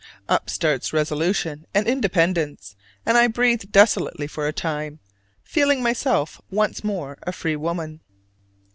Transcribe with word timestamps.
Up 0.27 0.49
starts 0.49 0.93
resolution 0.93 1.67
and 1.75 1.85
independence, 1.87 2.75
and 3.05 3.19
I 3.19 3.27
breathe 3.27 3.65
desolately 3.69 4.25
for 4.25 4.47
a 4.47 4.51
time, 4.51 4.97
feeling 5.43 5.83
myself 5.83 6.41
once 6.49 6.83
more 6.83 7.19
a 7.21 7.31
free 7.31 7.55
woman. 7.55 7.99